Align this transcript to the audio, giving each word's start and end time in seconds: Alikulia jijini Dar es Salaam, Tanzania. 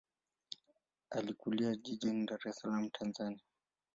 Alikulia 1.11 1.75
jijini 1.75 2.25
Dar 2.25 2.39
es 2.47 2.55
Salaam, 2.59 2.89
Tanzania. 2.91 3.41